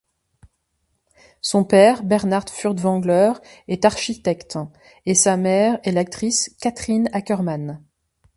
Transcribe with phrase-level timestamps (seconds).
[1.41, 3.33] Son père, Bernhard Furtwängler,
[3.67, 4.57] est architecte
[5.05, 7.79] et sa mère est l'actrice Kathrin Ackermann.